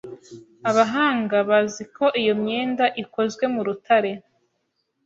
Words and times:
Abahanga 0.69 1.35
bazi 1.49 1.83
ko 1.95 2.05
iyomyenda 2.19 2.85
ikozwe 3.03 3.43
mu 3.53 3.61
rutare 3.67 4.11